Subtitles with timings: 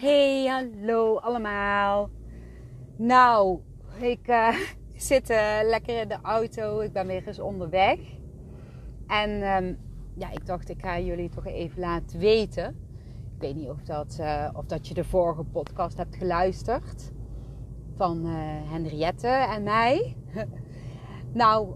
[0.00, 2.10] Hey, hallo allemaal.
[2.96, 3.60] Nou,
[4.00, 4.56] ik uh,
[4.96, 6.80] zit uh, lekker in de auto.
[6.80, 7.98] Ik ben weer eens onderweg.
[9.06, 9.78] En um,
[10.14, 12.66] ja, ik dacht, ik ga jullie toch even laten weten.
[13.34, 17.12] Ik weet niet of dat, uh, of dat je de vorige podcast hebt geluisterd.
[17.94, 18.24] Van
[18.70, 20.16] Henriette en mij.
[21.42, 21.74] nou,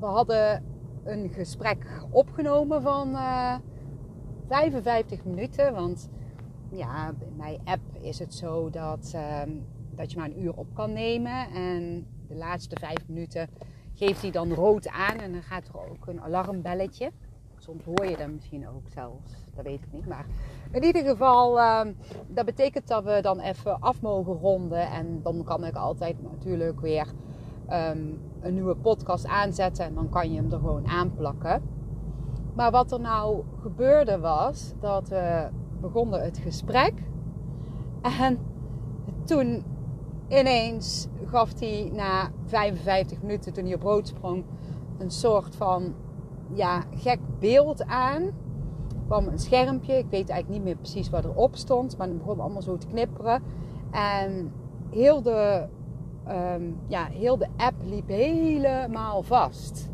[0.00, 0.64] we hadden
[1.04, 3.16] een gesprek opgenomen van
[4.48, 5.74] 55 minuten.
[5.74, 6.10] Want
[6.76, 9.14] ja, in mijn app is het zo dat,
[9.46, 11.50] um, dat je maar een uur op kan nemen.
[11.54, 13.48] En de laatste vijf minuten
[13.94, 15.18] geeft hij dan rood aan.
[15.18, 17.12] En dan gaat er ook een alarmbelletje.
[17.58, 19.32] Soms hoor je dat misschien ook zelfs.
[19.54, 20.06] Dat weet ik niet.
[20.06, 20.26] Maar
[20.70, 24.90] in ieder geval, um, dat betekent dat we dan even af mogen ronden.
[24.90, 27.06] En dan kan ik altijd natuurlijk weer
[27.70, 29.84] um, een nieuwe podcast aanzetten.
[29.84, 31.62] En dan kan je hem er gewoon aanplakken.
[32.54, 35.48] Maar wat er nou gebeurde was dat we
[35.84, 36.92] begonnen het gesprek.
[38.02, 38.38] En
[39.24, 39.64] toen
[40.28, 44.44] ineens gaf hij na 55 minuten, toen hij op rood sprong,
[44.98, 45.94] een soort van
[46.52, 48.22] ja, gek beeld aan.
[48.22, 52.18] Er kwam een schermpje, ik weet eigenlijk niet meer precies wat erop stond, maar het
[52.18, 53.42] begon allemaal zo te knipperen.
[53.90, 54.52] En
[54.90, 55.66] heel de,
[56.28, 59.90] um, ja, heel de app liep helemaal vast.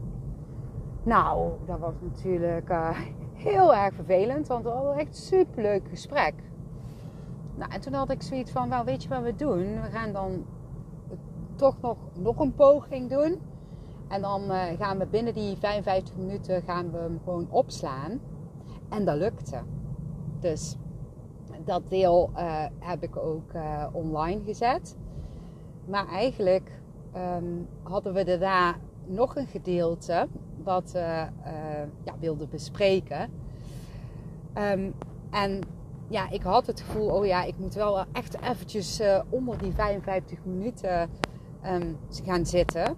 [1.03, 2.99] Nou, dat was natuurlijk uh,
[3.41, 6.35] heel erg vervelend, want we hadden echt een superleuk gesprek.
[7.55, 9.83] Nou, en toen had ik zoiets van, wel weet je wat we doen?
[9.83, 10.45] We gaan dan
[11.57, 13.41] toch nog, nog een poging doen.
[14.09, 18.21] En dan uh, gaan we binnen die 55 minuten gaan we hem gewoon opslaan.
[18.89, 19.63] En dat lukte.
[20.41, 20.77] Dus
[21.65, 24.97] dat deel uh, heb ik ook uh, online gezet.
[25.87, 26.81] Maar eigenlijk
[27.17, 30.29] um, hadden we daarna nog een gedeelte
[30.65, 31.27] wat we
[32.05, 33.31] ja, wilden bespreken.
[34.55, 34.95] Um,
[35.31, 35.61] en
[36.09, 39.73] ja, ik had het gevoel, oh ja, ik moet wel echt eventjes uh, onder die
[39.73, 41.11] 55 minuten
[41.67, 42.97] um, gaan zitten.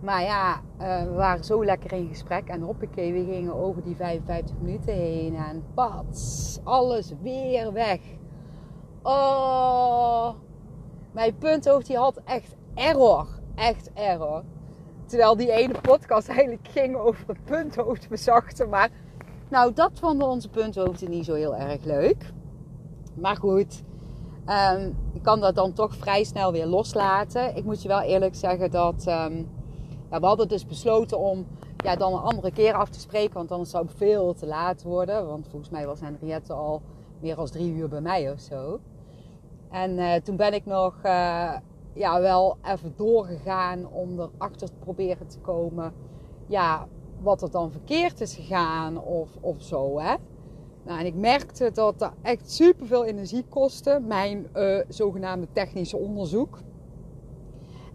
[0.00, 2.48] Maar ja, uh, we waren zo lekker in gesprek.
[2.48, 5.36] En hoppakee, we gingen over die 55 minuten heen.
[5.36, 8.00] En pats, alles weer weg.
[9.02, 10.28] Oh,
[11.12, 13.26] mijn punthoofd die had echt error.
[13.54, 14.42] Echt error.
[15.12, 18.68] Terwijl die ene podcast eigenlijk ging over het punthoofd verzachten.
[18.68, 18.90] Maar
[19.48, 22.32] nou, dat vonden onze punthoofden niet zo heel erg leuk.
[23.14, 23.82] Maar goed,
[24.46, 27.56] um, ik kan dat dan toch vrij snel weer loslaten.
[27.56, 29.48] Ik moet je wel eerlijk zeggen dat um,
[30.10, 31.46] ja, we hadden dus besloten om
[31.76, 33.34] ja, dan een andere keer af te spreken.
[33.34, 35.26] Want anders zou het veel te laat worden.
[35.26, 36.82] Want volgens mij was Henriette al
[37.20, 38.80] meer dan drie uur bij mij of zo.
[39.70, 41.56] En uh, toen ben ik nog uh,
[41.92, 45.92] ja, wel even doorgegaan om erachter te proberen te komen.
[46.46, 46.88] Ja,
[47.20, 50.00] wat er dan verkeerd is gegaan of, of zo.
[50.00, 50.14] Hè?
[50.84, 55.96] Nou, en ik merkte dat dat echt super veel energie kostte, mijn uh, zogenaamde technische
[55.96, 56.58] onderzoek.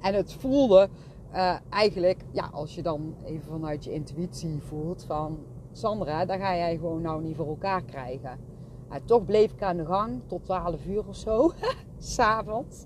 [0.02, 0.90] En het voelde
[1.34, 5.40] uh, eigenlijk, ja, als je dan even vanuit je intuïtie voelt van
[5.72, 8.40] Sandra, dan ga jij gewoon nou niet voor elkaar krijgen.
[8.90, 11.52] En toch bleef ik aan de gang tot 12 uur of zo,
[11.98, 12.86] s'avonds.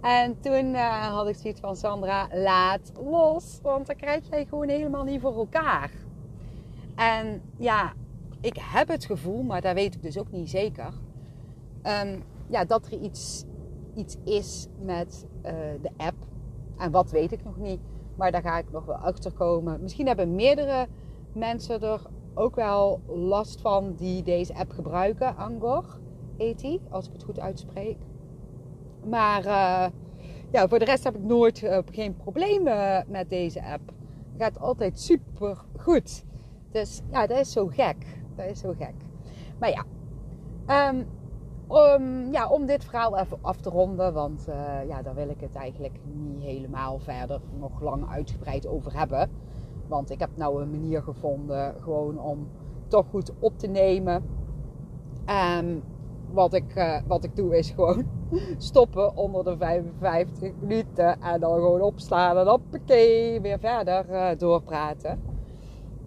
[0.00, 4.68] En toen uh, had ik zoiets van Sandra, laat los, want dan krijg jij gewoon
[4.68, 5.90] helemaal niet voor elkaar.
[6.94, 7.92] En ja,
[8.40, 10.92] ik heb het gevoel, maar daar weet ik dus ook niet zeker,
[11.82, 13.44] um, ja, dat er iets,
[13.94, 16.16] iets is met uh, de app.
[16.78, 17.80] En wat weet ik nog niet,
[18.14, 19.82] maar daar ga ik nog wel achter komen.
[19.82, 20.86] Misschien hebben meerdere
[21.32, 22.02] mensen er
[22.34, 25.36] ook wel last van die deze app gebruiken.
[25.36, 25.98] Angor
[26.36, 27.96] heet als ik het goed uitspreek.
[29.08, 29.86] Maar uh,
[30.50, 33.92] ja, voor de rest heb ik nooit uh, geen problemen met deze app.
[34.32, 36.24] Het gaat altijd super goed.
[36.70, 37.96] Dus ja, dat is zo gek.
[38.36, 38.94] Dat is zo gek.
[39.58, 39.84] Maar ja,
[41.66, 45.40] om, ja, om dit verhaal even af te ronden, want uh, ja, daar wil ik
[45.40, 49.30] het eigenlijk niet helemaal verder nog lang uitgebreid over hebben.
[49.86, 52.48] Want ik heb nou een manier gevonden gewoon om
[52.86, 54.24] toch goed op te nemen.
[55.58, 55.82] Um,
[56.32, 58.06] wat, ik, uh, wat ik doe is gewoon
[58.58, 65.22] stoppen onder de 55 minuten en dan gewoon opslaan en hoppakee, weer verder uh, doorpraten.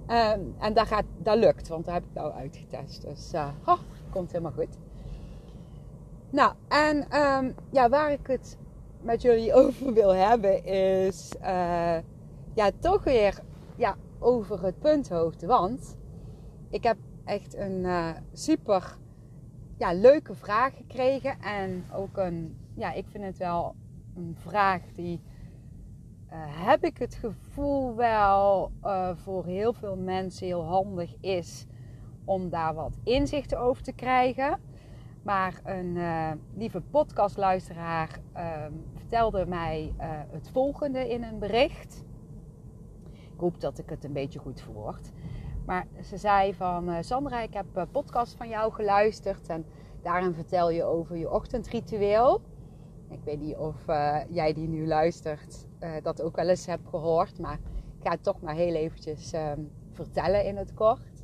[0.07, 3.01] Um, en dat, gaat, dat lukt, want dat heb ik nou uitgetest.
[3.01, 3.31] Dus
[3.65, 3.79] oh,
[4.09, 4.77] komt helemaal goed.
[6.29, 8.57] Nou, en um, ja, waar ik het
[9.01, 11.31] met jullie over wil hebben is
[12.53, 13.39] ja, toch weer
[13.75, 15.45] ja, over het punthoogte.
[15.47, 15.95] Want
[16.69, 17.85] ik heb echt een
[18.33, 18.97] super
[19.81, 21.39] ja, leuke vraag gekregen.
[21.39, 23.75] En ook een, ja, ik vind het wel
[24.15, 25.21] een vraag die
[26.31, 26.33] uh,
[26.67, 31.65] heb ik het gevoel wel uh, voor heel veel mensen heel handig is
[32.25, 34.59] om daar wat inzichten over te krijgen.
[35.23, 39.93] Maar een uh, lieve podcastluisteraar uh, vertelde mij
[40.31, 42.03] het volgende in een bericht.
[43.11, 45.11] Ik hoop dat ik het een beetje goed verwoord.
[45.71, 49.65] Maar ze zei van uh, Sandra, ik heb een podcast van jou geluisterd en
[50.01, 52.41] daarin vertel je over je ochtendritueel.
[53.09, 53.85] Ik weet niet of
[54.29, 55.67] jij die nu luistert
[56.03, 57.59] dat ook wel eens hebt gehoord, maar
[57.97, 59.59] ik ga het toch maar heel eventjes ehm,
[59.91, 61.23] vertellen in het kort.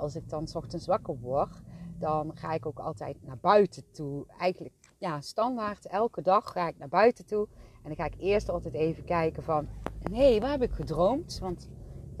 [0.00, 1.62] als ik dan s ochtends wakker word,
[1.98, 4.26] dan ga ik ook altijd naar buiten toe.
[4.38, 7.48] Eigenlijk, ja, standaard elke dag ga ik naar buiten toe.
[7.82, 9.68] En dan ga ik eerst altijd even kijken van,
[10.12, 11.38] hé, hey, waar heb ik gedroomd?
[11.38, 11.68] Want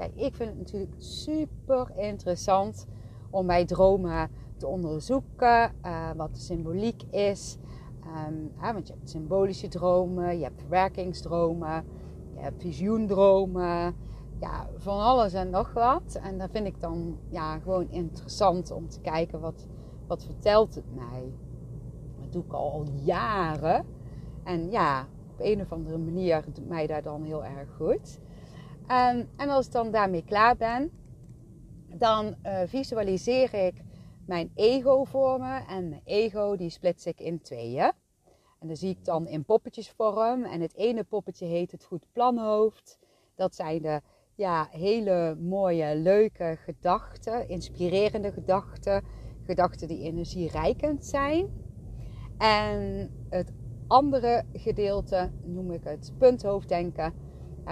[0.00, 2.86] kijk, ik vind het natuurlijk super interessant
[3.30, 5.72] om mijn dromen te onderzoeken.
[5.84, 7.58] Uh, wat de symboliek is.
[8.28, 11.84] Um, hè, want je hebt symbolische dromen, je hebt verwerkingsdromen,
[12.34, 13.96] je hebt visioendromen
[14.40, 16.18] ja, van alles en nog wat.
[16.22, 19.66] En dat vind ik dan ja, gewoon interessant om te kijken wat,
[20.06, 21.32] wat vertelt het mij.
[22.20, 23.84] Dat doe ik al jaren.
[24.44, 28.20] En ja, op een of andere manier doet mij daar dan heel erg goed.
[28.90, 30.90] En, en als ik dan daarmee klaar ben,
[31.86, 33.82] dan uh, visualiseer ik
[34.26, 35.60] mijn ego voor me.
[35.68, 37.92] En mijn ego die splits ik in tweeën.
[38.58, 40.44] En dan zie ik dan in poppetjesvorm.
[40.44, 42.98] En het ene poppetje heet het goed planhoofd.
[43.34, 44.00] Dat zijn de
[44.34, 49.04] ja, hele mooie, leuke gedachten, inspirerende gedachten,
[49.44, 51.48] gedachten die energierijkend zijn.
[52.38, 53.52] En het
[53.86, 57.12] andere gedeelte noem ik het punthoofddenken,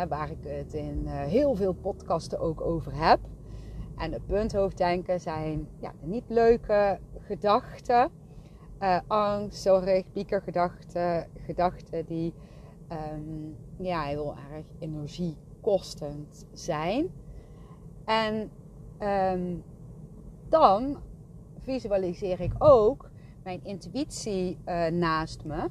[0.08, 3.18] waar ik het in eh, heel veel podcasten ook over heb.
[3.96, 8.10] En het punthoofddenken zijn ja, niet leuke gedachten,
[8.80, 12.34] uh, angst, zorg, piekergedachten, gedachten die
[13.12, 17.08] um, ja, heel erg energie kostend zijn.
[18.04, 18.50] En
[18.98, 19.56] ehm,
[20.48, 20.98] dan
[21.58, 23.10] visualiseer ik ook
[23.42, 25.68] mijn intuïtie uh, naast me.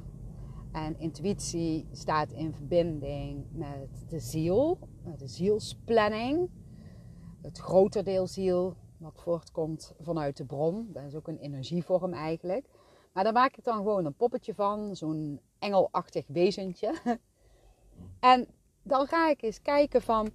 [0.84, 4.78] En intuïtie staat in verbinding met de ziel,
[5.16, 6.50] de zielsplanning.
[7.42, 10.88] Het groter deel ziel, wat voortkomt vanuit de bron.
[10.92, 12.66] Dat is ook een energievorm eigenlijk.
[13.12, 16.94] Maar daar maak ik dan gewoon een poppetje van, zo'n engelachtig wezentje.
[18.20, 18.46] En
[18.82, 20.30] dan ga ik eens kijken van,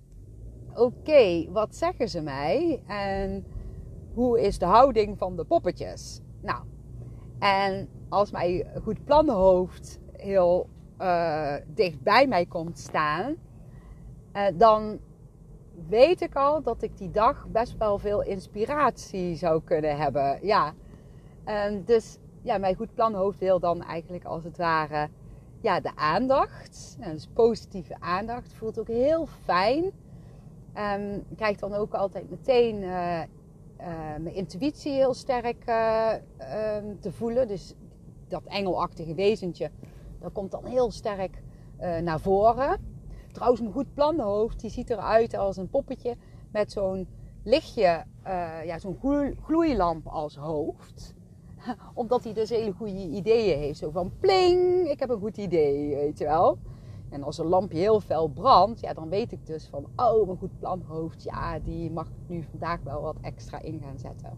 [0.76, 2.84] oké, wat zeggen ze mij?
[2.88, 3.46] En
[4.14, 6.22] hoe is de houding van de poppetjes?
[6.42, 6.64] Nou,
[7.40, 10.70] en als mijn goed plannenhoofd heel
[11.02, 13.36] uh, dicht bij mij komt staan,
[14.34, 15.00] uh, dan
[15.88, 20.40] weet ik al dat ik die dag best wel veel inspiratie zou kunnen hebben.
[20.42, 20.74] Ja,
[21.86, 25.10] dus ja, mijn goed planhoofd wil dan eigenlijk als het ware
[25.62, 26.98] ja, de aandacht.
[27.00, 29.84] dus positieve aandacht voelt ook heel fijn.
[29.84, 33.22] Um, krijg dan ook altijd meteen uh,
[34.20, 37.48] mijn intuïtie heel sterk um, te voelen.
[37.48, 37.74] Dus
[38.28, 39.72] dat engelachtige wezentje,
[40.24, 41.44] dat komt dan heel sterk
[42.02, 42.78] naar voren.
[43.32, 46.16] Trouwens, een goed planhoofd, die ziet eruit als een poppetje
[46.52, 47.08] met zo'n
[47.44, 48.06] lichtje,
[48.66, 48.98] ja, zo'n
[49.44, 51.14] gloeilamp als hoofd.
[51.94, 53.80] Omdat hij dus hele goede ideeën heeft.
[53.80, 56.58] Zo van pling, ik heb een goed idee, weet je wel.
[57.10, 60.38] En als een lampje heel fel brandt, ja, dan weet ik dus van, oh, mijn
[60.38, 64.38] goed planhoofd, ja, die mag nu vandaag wel wat extra in gaan zetten.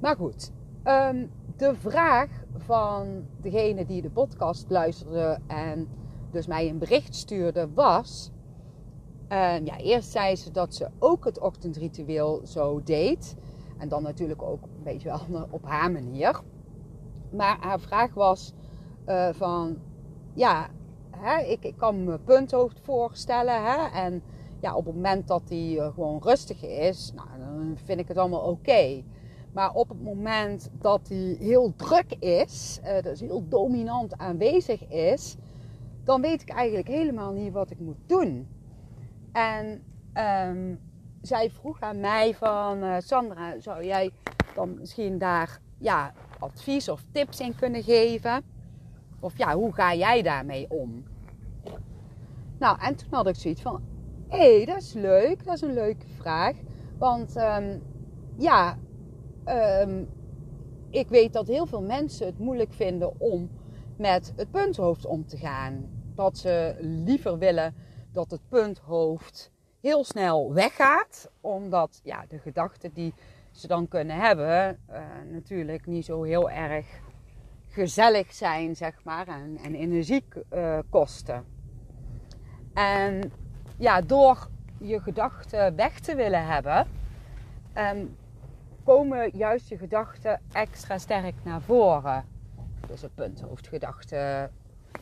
[0.00, 0.52] Maar goed,
[0.86, 5.88] um, de vraag van degene die de podcast luisterde en
[6.30, 8.30] dus mij een bericht stuurde was...
[9.32, 13.36] Uh, ja, eerst zei ze dat ze ook het ochtendritueel zo deed.
[13.78, 16.40] En dan natuurlijk ook een beetje wel op haar manier.
[17.30, 18.52] Maar haar vraag was
[19.06, 19.78] uh, van,
[20.34, 20.68] ja,
[21.10, 23.64] hè, ik, ik kan me punthoofd voorstellen.
[23.64, 24.22] Hè, en
[24.60, 28.18] ja, op het moment dat hij uh, gewoon rustig is, nou, dan vind ik het
[28.18, 29.02] allemaal oké.
[29.56, 35.36] Maar op het moment dat hij heel druk is, uh, dus heel dominant aanwezig is,
[36.04, 38.48] dan weet ik eigenlijk helemaal niet wat ik moet doen.
[39.32, 39.82] En
[40.48, 40.80] um,
[41.20, 44.10] zij vroeg aan mij van uh, Sandra, zou jij
[44.54, 48.42] dan misschien daar ja, advies of tips in kunnen geven?
[49.20, 51.04] Of ja, hoe ga jij daarmee om?
[52.58, 53.82] Nou, en toen had ik zoiets van,
[54.28, 56.56] hé, hey, dat is leuk, dat is een leuke vraag.
[56.98, 57.82] Want um,
[58.38, 58.76] ja,
[59.48, 60.08] um,
[60.90, 63.50] ik weet dat heel veel mensen het moeilijk vinden om
[63.96, 65.88] met het punthoofd om te gaan.
[66.14, 67.74] Dat ze liever willen
[68.12, 69.50] dat het punthoofd
[69.80, 71.30] heel snel weggaat.
[71.40, 73.14] Omdat ja, de gedachten die
[73.50, 74.98] ze dan kunnen hebben, uh,
[75.30, 76.86] natuurlijk niet zo heel erg
[77.68, 81.44] gezellig zijn, zeg maar, en, en energie uh, kosten.
[82.74, 83.32] En
[83.78, 84.48] ja, door
[84.78, 86.86] je gedachten weg te willen hebben,
[87.74, 88.16] um,
[88.86, 92.28] komen juist je gedachten extra sterk naar voren.
[92.86, 94.50] Dus een punthoofdgedachte,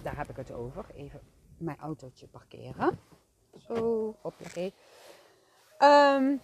[0.03, 0.85] daar heb ik het over.
[0.95, 1.21] Even
[1.59, 2.99] mijn autootje parkeren.
[3.59, 4.75] Zo, hoppakee.
[5.79, 6.41] Um,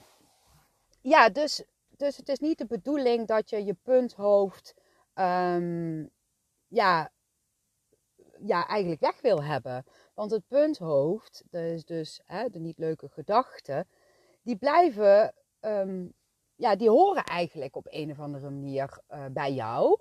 [1.00, 4.74] ja, dus, dus het is niet de bedoeling dat je je punthoofd
[5.14, 6.10] um,
[6.68, 7.10] ja,
[8.38, 9.84] ja, eigenlijk weg wil hebben.
[10.14, 13.88] Want het punthoofd, is dus hè, de niet leuke gedachten,
[14.42, 16.14] die blijven, um,
[16.60, 20.00] ja, die horen eigenlijk op een of andere manier uh, bij jou.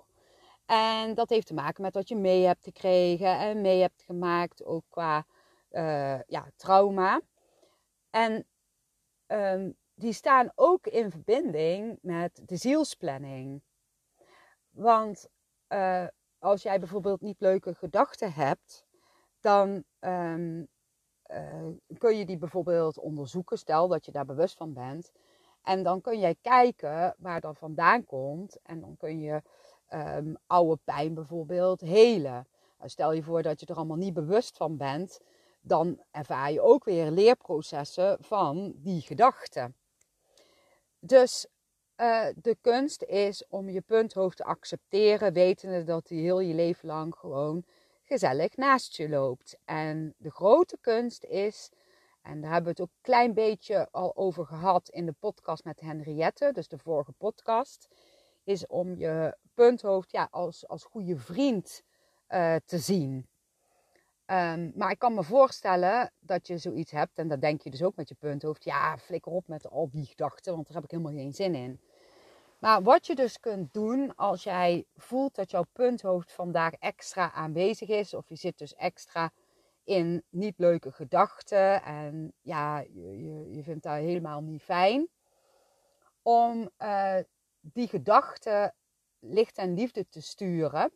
[0.66, 4.64] En dat heeft te maken met wat je mee hebt gekregen en mee hebt gemaakt,
[4.64, 5.26] ook qua
[5.70, 7.20] uh, ja, trauma.
[8.10, 8.46] En
[9.26, 13.62] um, die staan ook in verbinding met de zielsplanning.
[14.70, 15.28] Want
[15.68, 16.06] uh,
[16.38, 18.84] als jij bijvoorbeeld niet leuke gedachten hebt,
[19.40, 20.66] dan uh,
[21.98, 23.58] kun je die bijvoorbeeld onderzoeken.
[23.58, 25.12] Stel dat je daar bewust van bent.
[25.62, 28.58] En dan kun jij kijken waar dat vandaan komt.
[28.62, 29.42] En dan kun je
[29.94, 32.48] um, oude pijn bijvoorbeeld helen.
[32.78, 35.20] Nou, stel je voor dat je er allemaal niet bewust van bent.
[35.60, 39.76] Dan ervaar je ook weer leerprocessen van die gedachten.
[40.98, 41.46] Dus
[41.96, 46.88] uh, de kunst is om je punthoofd te accepteren, wetende dat hij heel je leven
[46.88, 47.64] lang gewoon
[48.02, 49.58] gezellig naast je loopt.
[49.64, 51.70] En de grote kunst is,
[52.22, 55.64] en daar hebben we het ook een klein beetje al over gehad in de podcast
[55.64, 57.88] met Henriette, dus de vorige podcast,
[58.44, 61.82] is om je punthoofd ja, als, als goede vriend
[62.28, 63.28] uh, te zien.
[64.26, 67.82] Um, maar ik kan me voorstellen dat je zoiets hebt, en dat denk je dus
[67.82, 68.64] ook met je punthoofd.
[68.64, 71.80] Ja, flikker op met al die gedachten, want daar heb ik helemaal geen zin in.
[72.58, 77.88] Maar wat je dus kunt doen als jij voelt dat jouw punthoofd vandaag extra aanwezig
[77.88, 79.32] is, of je zit dus extra
[79.90, 85.08] in niet leuke gedachten en ja, je, je, je vindt dat helemaal niet fijn,
[86.22, 87.16] om uh,
[87.60, 88.74] die gedachten
[89.18, 90.92] licht en liefde te sturen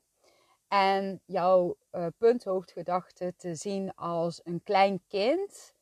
[0.68, 5.74] en jouw uh, punthoofdgedachte te zien als een klein kind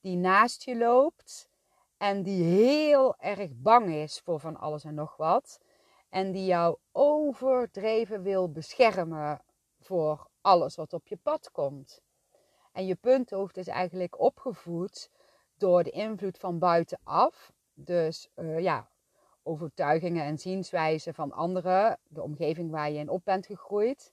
[0.00, 1.48] die naast je loopt
[1.96, 5.60] en die heel erg bang is voor van alles en nog wat.
[6.08, 9.44] En die jou overdreven wil beschermen
[9.80, 12.03] voor alles wat op je pad komt.
[12.74, 15.10] En je punthoofd is eigenlijk opgevoed
[15.58, 17.52] door de invloed van buitenaf.
[17.74, 18.88] Dus uh, ja,
[19.42, 24.12] overtuigingen en zienswijzen van anderen, de omgeving waar je in op bent gegroeid.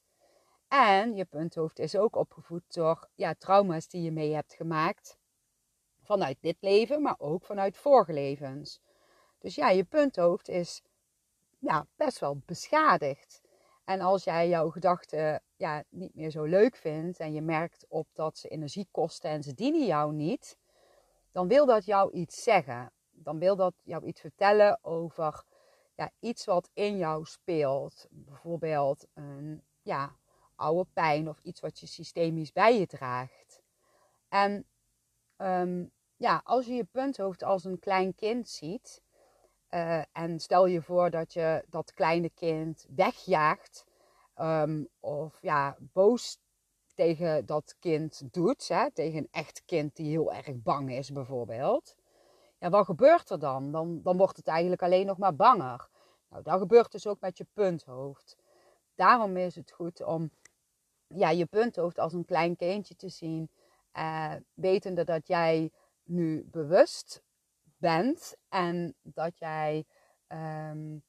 [0.68, 5.18] En je punthoofd is ook opgevoed door ja, trauma's die je mee hebt gemaakt.
[6.04, 8.82] Vanuit dit leven, maar ook vanuit vorige levens.
[9.40, 10.84] Dus ja, je punthoofd is
[11.60, 13.42] ja, best wel beschadigd.
[13.86, 18.08] En als jij jouw gedachten ja, niet meer zo leuk vindt en je merkt op
[18.14, 20.58] dat ze energie kosten en ze dienen jou niet,
[21.32, 22.92] dan wil dat jou iets zeggen.
[23.12, 25.44] Dan wil dat jou iets vertellen over
[25.96, 28.08] ja, iets wat in jou speelt.
[28.10, 30.16] Bijvoorbeeld een ja,
[30.56, 33.62] oude pijn of iets wat je systemisch bij je draagt.
[34.30, 34.66] En
[35.38, 39.02] um, ja, als je je punthoofd als een klein kind ziet,
[39.70, 43.86] uh, en stel je voor dat je dat kleine kind wegjaagt,
[44.42, 46.40] um, of ja, boos
[46.94, 51.96] tegen dat kind doet, hè, tegen een echt kind die heel erg bang is bijvoorbeeld.
[52.60, 53.72] Ja, wat gebeurt er dan?
[53.72, 54.02] dan?
[54.02, 55.90] Dan wordt het eigenlijk alleen nog maar banger.
[56.30, 58.38] Nou, dat gebeurt dus ook met je punthoofd.
[58.96, 60.32] Daarom is het goed om
[61.08, 63.50] ja, je punthoofd als een klein kindje te zien.
[63.98, 65.72] Uh, wetende dat jij
[66.04, 67.24] nu bewust
[67.78, 69.86] bent en dat jij
[70.28, 71.04] um,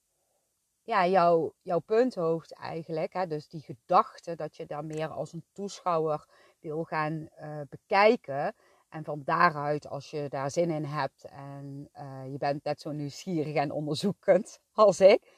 [0.82, 5.44] ja, jouw, jouw punthoofd eigenlijk, hè, dus die gedachte dat je daar meer als een
[5.52, 6.26] toeschouwer
[6.60, 8.54] wil gaan uh, bekijken.
[8.88, 12.90] En van daaruit, als je daar zin in hebt en uh, je bent net zo
[12.90, 15.32] nieuwsgierig en onderzoekend als ik,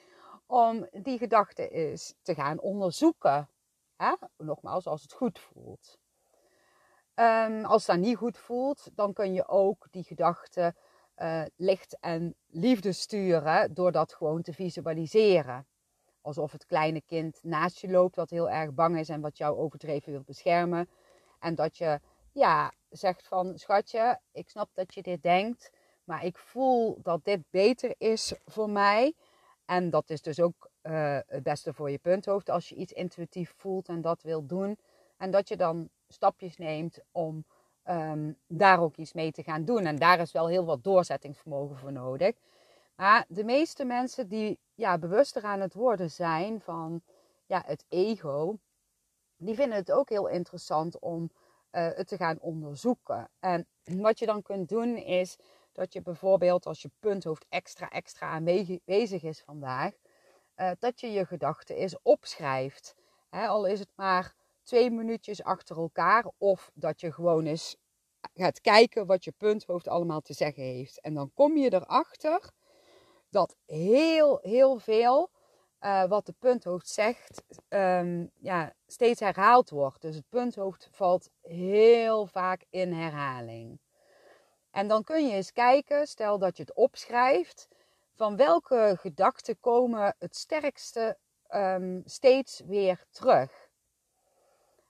[0.47, 3.49] om die gedachte eens te gaan onderzoeken.
[3.97, 4.13] Hè?
[4.37, 5.99] Nogmaals, als het goed voelt.
[7.15, 10.75] Um, als dat niet goed voelt, dan kun je ook die gedachte
[11.17, 15.67] uh, licht en liefde sturen door dat gewoon te visualiseren.
[16.21, 19.57] Alsof het kleine kind naast je loopt, wat heel erg bang is en wat jou
[19.57, 20.89] overdreven wil beschermen.
[21.39, 22.01] En dat je
[22.33, 25.71] ja, zegt van schatje, ik snap dat je dit denkt,
[26.05, 29.15] maar ik voel dat dit beter is voor mij.
[29.65, 33.55] En dat is dus ook uh, het beste voor je punthoofd als je iets intuïtief
[33.57, 34.79] voelt en dat wil doen.
[35.17, 37.45] En dat je dan stapjes neemt om
[37.89, 39.87] um, daar ook iets mee te gaan doen.
[39.87, 42.35] En daar is wel heel wat doorzettingsvermogen voor nodig.
[42.97, 47.03] Maar de meeste mensen die ja, bewuster aan het worden zijn van
[47.47, 48.59] ja, het ego,
[49.37, 53.31] die vinden het ook heel interessant om uh, het te gaan onderzoeken.
[53.41, 55.37] En wat je dan kunt doen is
[55.73, 59.93] dat je bijvoorbeeld als je punthoofd extra extra aanwezig is vandaag,
[60.57, 62.95] uh, dat je je gedachten eens opschrijft.
[63.31, 64.35] al is het maar
[64.65, 66.31] twee minuutjes achter elkaar.
[66.39, 67.77] Of dat je gewoon eens
[68.35, 71.01] gaat kijken wat je punthoofd allemaal te zeggen heeft.
[71.01, 72.51] En dan kom je erachter
[73.31, 75.31] dat heel, heel veel
[75.81, 80.01] uh, wat de punthoofd zegt, um, ja, steeds herhaald wordt.
[80.01, 83.79] Dus het punthoofd valt heel vaak in herhaling.
[84.71, 87.69] En dan kun je eens kijken, stel dat je het opschrijft,
[88.15, 91.19] van welke gedachten komen het sterkste
[91.51, 93.64] um, steeds weer terug.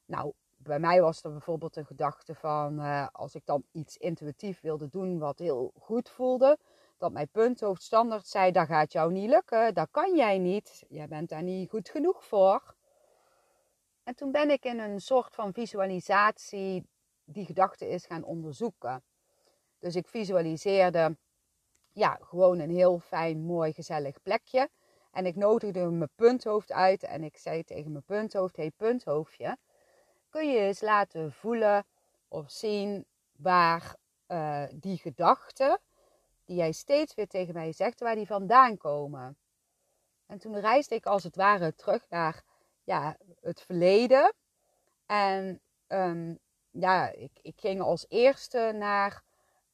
[0.07, 4.61] Nou, bij mij was er bijvoorbeeld een gedachte van uh, als ik dan iets intuïtief
[4.61, 6.59] wilde doen wat heel goed voelde,
[6.99, 11.09] dat mijn punthoofd standaard zei: dat gaat jou niet lukken, dat kan jij niet, jij
[11.09, 12.75] bent daar niet goed genoeg voor.
[14.05, 16.87] En toen ben ik in een soort van visualisatie
[17.25, 19.03] die gedachte is gaan onderzoeken.
[19.79, 21.17] Dus ik visualiseerde
[21.93, 24.69] ja, gewoon een heel fijn, mooi, gezellig plekje.
[25.11, 29.57] En ik nodigde mijn punthoofd uit en ik zei tegen mijn punthoofd: Hey punthoofdje,
[30.35, 31.87] kun je eens laten voelen
[32.29, 33.97] of zien waar
[34.29, 35.81] uh, die gedachten
[36.45, 39.37] die jij steeds weer tegen mij zegt, waar die vandaan komen.
[40.27, 42.43] En toen reisde ik als het ware terug naar
[42.85, 44.35] ja, het verleden.
[45.07, 46.39] En um,
[46.71, 49.23] ja, ik, ik ging als eerste naar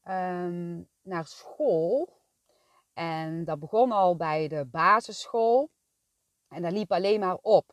[0.09, 2.19] um, naar school.
[2.93, 5.71] En dat begon al bij de basisschool.
[6.49, 7.73] En dat liep alleen maar op.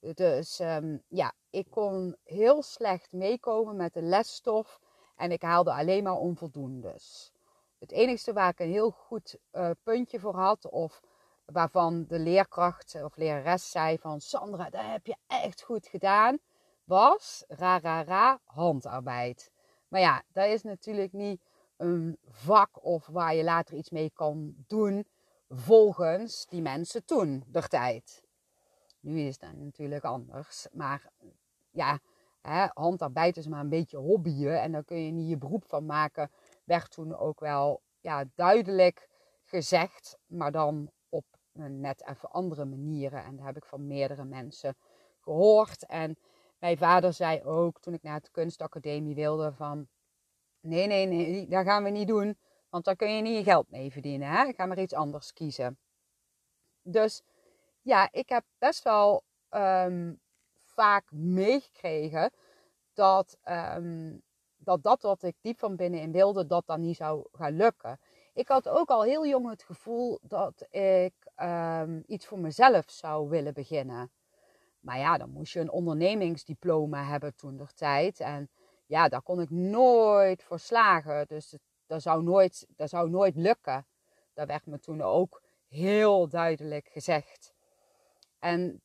[0.00, 4.80] Dus um, ja, ik kon heel slecht meekomen met de lesstof.
[5.16, 7.32] En ik haalde alleen maar onvoldoendes.
[7.78, 11.00] Het enige waar ik een heel goed uh, puntje voor had, of
[11.44, 16.38] waarvan de leerkracht of lerares zei van Sandra, dat heb je echt goed gedaan,
[16.84, 19.52] was ra ra ra handarbeid.
[19.88, 21.42] Maar ja, dat is natuurlijk niet
[21.76, 25.06] een vak of waar je later iets mee kan doen
[25.48, 28.22] volgens die mensen toen, der tijd.
[29.00, 30.66] Nu is dat natuurlijk anders.
[30.72, 31.10] Maar
[31.70, 31.98] ja,
[32.40, 35.86] hè, handarbeid is maar een beetje hobbyen en daar kun je niet je beroep van
[35.86, 36.30] maken.
[36.64, 39.08] Werd toen ook wel ja, duidelijk
[39.44, 43.24] gezegd, maar dan op net even andere manieren.
[43.24, 44.76] En dat heb ik van meerdere mensen
[45.20, 45.86] gehoord.
[45.86, 46.18] En
[46.58, 49.88] mijn vader zei ook toen ik naar de kunstacademie wilde van
[50.60, 52.38] Nee, nee, nee, dat gaan we niet doen.
[52.68, 54.28] Want daar kun je niet je geld mee verdienen.
[54.28, 54.52] Hè?
[54.52, 55.78] Ga maar iets anders kiezen.
[56.82, 57.22] Dus
[57.82, 60.20] ja, ik heb best wel um,
[60.80, 62.30] vaak meegekregen
[62.92, 63.38] dat,
[63.76, 64.22] um,
[64.56, 68.00] dat dat wat ik diep van binnenin wilde, dat dan niet zou gaan lukken.
[68.34, 73.28] Ik had ook al heel jong het gevoel dat ik um, iets voor mezelf zou
[73.28, 74.10] willen beginnen.
[74.80, 78.20] Maar ja, dan moest je een ondernemingsdiploma hebben toen der tijd.
[78.20, 78.50] En
[78.86, 81.26] ja, daar kon ik nooit voor slagen.
[81.26, 83.86] Dus dat zou nooit, dat zou nooit lukken.
[84.34, 87.54] Dat werd me toen ook heel duidelijk gezegd.
[88.38, 88.82] En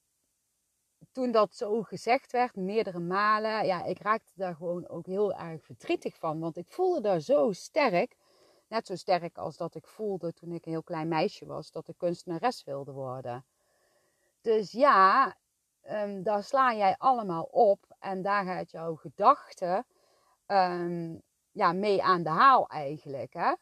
[1.15, 5.63] toen dat zo gezegd werd, meerdere malen, ja, ik raakte daar gewoon ook heel erg
[5.63, 6.39] verdrietig van.
[6.39, 8.15] Want ik voelde daar zo sterk,
[8.67, 11.87] net zo sterk als dat ik voelde toen ik een heel klein meisje was, dat
[11.87, 13.45] ik kunstenares wilde worden.
[14.41, 15.35] Dus ja,
[15.89, 19.85] um, daar sla jij allemaal op en daar gaat jouw gedachte
[20.47, 23.33] um, ja, mee aan de haal eigenlijk.
[23.33, 23.53] Hè?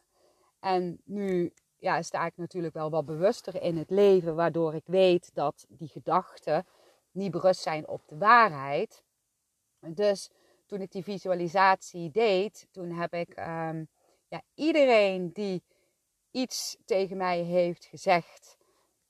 [0.60, 5.34] En nu ja, sta ik natuurlijk wel wat bewuster in het leven, waardoor ik weet
[5.34, 6.66] dat die gedachten
[7.14, 9.04] niet berust zijn op de waarheid.
[9.80, 10.30] Dus
[10.66, 13.88] toen ik die visualisatie deed, toen heb ik um,
[14.28, 15.62] ja, iedereen die
[16.30, 18.56] iets tegen mij heeft gezegd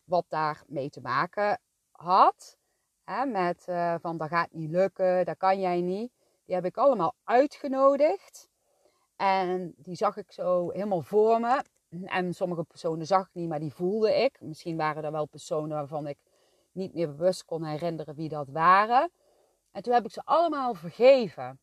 [0.04, 2.56] wat daarmee te maken had,
[3.04, 6.12] hè, met uh, van dat gaat niet lukken, dat kan jij niet.
[6.44, 8.48] Die heb ik allemaal uitgenodigd.
[9.16, 11.64] En die zag ik zo helemaal voor me.
[12.04, 14.40] En sommige personen zag ik niet, maar die voelde ik.
[14.40, 16.18] Misschien waren er wel personen waarvan ik
[16.74, 19.10] niet meer bewust kon herinneren wie dat waren.
[19.72, 21.58] En toen heb ik ze allemaal vergeven.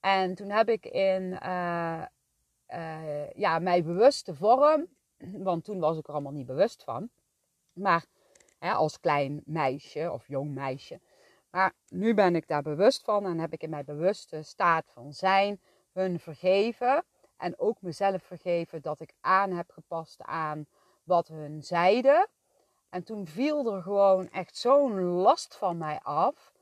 [0.00, 2.02] En toen heb ik in uh,
[2.68, 4.86] uh, ja, mijn bewuste vorm,
[5.18, 7.10] want toen was ik er allemaal niet bewust van,
[7.72, 8.04] maar
[8.58, 11.00] hè, als klein meisje of jong meisje,
[11.50, 15.12] maar nu ben ik daar bewust van en heb ik in mijn bewuste staat van
[15.12, 15.60] zijn
[15.92, 17.04] hun vergeven.
[17.36, 20.66] En ook mezelf vergeven dat ik aan heb gepast aan
[21.04, 22.28] wat hun zeiden.
[22.92, 26.52] En toen viel er gewoon echt zo'n last van mij af.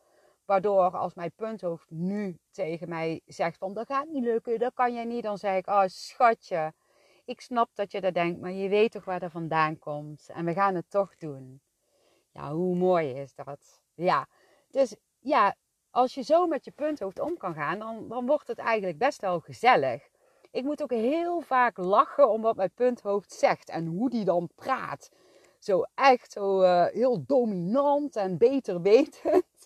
[0.44, 4.94] Waardoor als mijn punthoofd nu tegen mij zegt van dat gaat niet lukken, dat kan
[4.94, 5.22] jij niet.
[5.22, 6.72] Dan zeg ik, oh schatje,
[7.24, 10.28] ik snap dat je dat denkt, maar je weet toch waar dat vandaan komt.
[10.28, 11.60] En we gaan het toch doen.
[12.32, 13.82] Ja, hoe mooi is dat?
[13.94, 14.28] Ja,
[14.68, 15.54] dus ja,
[15.90, 19.20] als je zo met je punthoofd om kan gaan, dan, dan wordt het eigenlijk best
[19.20, 20.08] wel gezellig.
[20.50, 24.50] Ik moet ook heel vaak lachen om wat mijn punthoofd zegt en hoe die dan
[24.54, 25.10] praat.
[25.60, 29.44] Zo echt zo uh, heel dominant en beter wetend.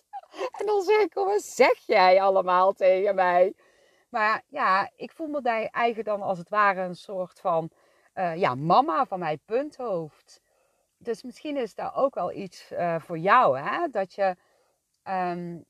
[0.59, 3.53] En dan zeg ik, wat zeg jij allemaal tegen mij?
[4.09, 7.69] Maar ja, ik voel me daar eigenlijk dan als het ware een soort van
[8.15, 10.41] uh, ja, mama van mijn punthoofd.
[10.97, 13.87] Dus misschien is daar ook wel iets uh, voor jou, hè?
[13.87, 14.35] Dat je,
[15.03, 15.65] um,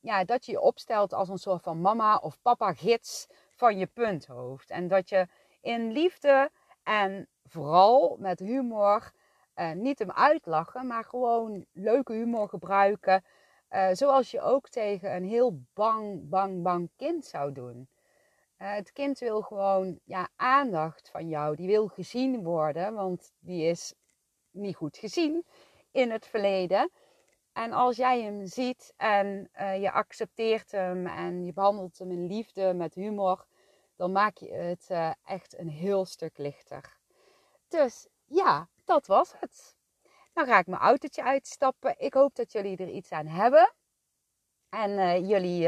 [0.00, 3.86] ja, dat je je opstelt als een soort van mama of papa gids van je
[3.86, 4.70] punthoofd.
[4.70, 5.26] En dat je
[5.60, 6.50] in liefde
[6.82, 9.12] en vooral met humor,
[9.58, 13.24] uh, niet hem uitlachen, maar gewoon leuke humor gebruiken.
[13.70, 17.88] Uh, zoals je ook tegen een heel bang, bang, bang kind zou doen.
[18.58, 21.56] Uh, het kind wil gewoon ja, aandacht van jou.
[21.56, 23.94] Die wil gezien worden, want die is
[24.50, 25.44] niet goed gezien
[25.90, 26.90] in het verleden.
[27.52, 32.74] En als jij hem ziet en je accepteert hem en je behandelt hem in liefde,
[32.74, 33.46] met humor,
[33.96, 34.88] dan maak je het
[35.24, 36.96] echt een heel stuk lichter.
[37.68, 39.76] Dus ja, dat was het.
[40.32, 41.94] Dan ga ik mijn autootje uitstappen.
[41.98, 43.74] Ik hoop dat jullie er iets aan hebben.
[44.68, 45.60] En uh, jullie,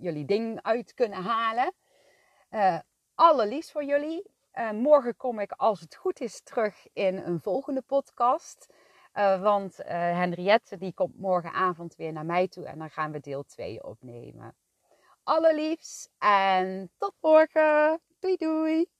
[0.00, 1.74] jullie ding uit kunnen halen.
[3.14, 4.30] allerliefst voor jullie.
[4.72, 8.66] morgen kom ik, als het goed is, terug in een volgende podcast.
[9.14, 13.20] Uh, want uh, Henriette die komt morgenavond weer naar mij toe en dan gaan we
[13.20, 14.54] deel 2 opnemen.
[15.22, 18.00] Allerliefst en tot morgen.
[18.18, 18.90] Doei doei.